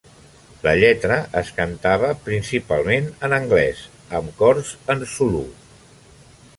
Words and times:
La 0.61 0.71
lletra 0.83 1.17
es 1.41 1.51
cantava 1.59 2.09
principalment 2.29 3.11
en 3.29 3.37
anglès, 3.39 3.85
amb 4.21 4.35
cors 4.43 4.75
en 4.95 5.09
zulú. 5.17 5.45